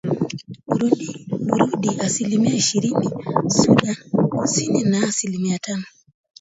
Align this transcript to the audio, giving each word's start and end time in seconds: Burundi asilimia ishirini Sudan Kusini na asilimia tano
Burundi 1.47 1.89
asilimia 2.05 2.53
ishirini 2.55 3.09
Sudan 3.49 3.95
Kusini 4.29 4.83
na 4.83 5.03
asilimia 5.07 5.59
tano 5.59 5.83